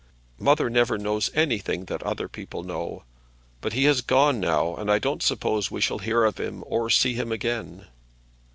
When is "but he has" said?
3.61-4.01